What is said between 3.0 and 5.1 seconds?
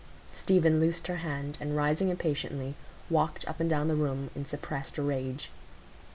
walked up and down the room in suppressed